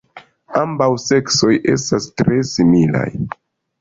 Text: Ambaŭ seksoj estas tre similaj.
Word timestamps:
Ambaŭ 0.61 0.87
seksoj 1.03 1.51
estas 1.75 2.09
tre 2.23 2.39
similaj. 2.53 3.09